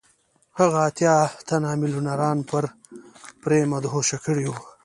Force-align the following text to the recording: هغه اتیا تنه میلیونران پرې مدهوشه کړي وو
هغه 0.59 0.77
اتیا 0.89 1.15
تنه 1.47 1.69
میلیونران 1.81 2.37
پرې 3.41 3.59
مدهوشه 3.73 4.17
کړي 4.25 4.45
وو 4.47 4.63